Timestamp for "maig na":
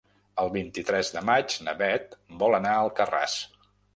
1.29-1.77